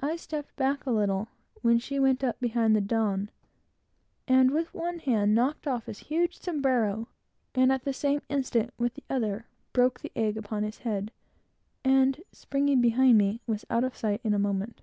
I 0.00 0.16
stepped 0.16 0.56
back 0.56 0.84
a 0.84 0.90
little, 0.90 1.28
when 1.62 1.78
she 1.78 2.00
went 2.00 2.24
up 2.24 2.40
behind 2.40 2.74
the 2.74 2.80
Don, 2.80 3.30
and 4.26 4.50
with 4.50 4.74
one 4.74 4.98
hand 4.98 5.32
knocked 5.36 5.68
off 5.68 5.86
his 5.86 6.00
huge 6.10 6.40
sombrero, 6.40 7.06
and 7.54 7.70
at 7.70 7.84
the 7.84 7.92
same 7.92 8.22
instant, 8.28 8.74
with 8.78 8.94
the 8.94 9.04
other, 9.08 9.46
broke 9.72 10.00
the 10.00 10.10
egg 10.16 10.36
upon 10.36 10.64
his 10.64 10.78
head, 10.78 11.12
and 11.84 12.20
springing 12.32 12.80
behind 12.80 13.16
me, 13.16 13.42
was 13.46 13.64
out 13.70 13.84
of 13.84 13.96
sight 13.96 14.20
in 14.24 14.34
a 14.34 14.40
moment. 14.40 14.80